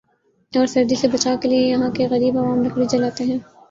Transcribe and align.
اور 0.53 0.65
سردی 0.65 0.95
سے 0.95 1.07
بچائو 1.07 1.37
کے 1.37 1.49
لئے 1.49 1.59
یہاں 1.61 1.89
کے 1.91 2.07
غریب 2.07 2.37
عوام 2.37 2.63
لکڑی 2.63 2.85
جلاتے 2.91 3.23
ہیں۔ 3.23 3.37